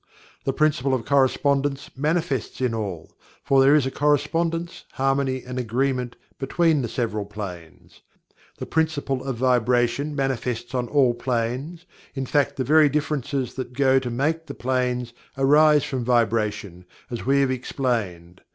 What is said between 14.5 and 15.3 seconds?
"planes"